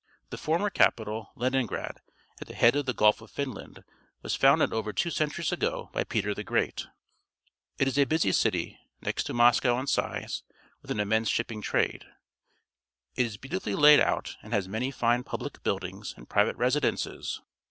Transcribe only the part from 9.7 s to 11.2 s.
in size, with an